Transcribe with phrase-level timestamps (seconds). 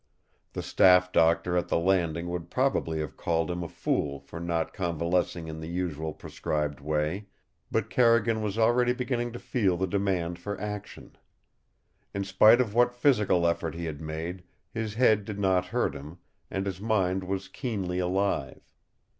[0.53, 4.73] The staff doctor at the Landing would probably have called him a fool for not
[4.73, 7.27] convalescing in the usual prescribed way,
[7.69, 11.15] but Carrigan was already beginning to feel the demand for action.
[12.15, 14.43] In spite of what physical effort he had made,
[14.73, 16.17] his head did not hurt him,
[16.49, 18.63] and his mind was keenly alive.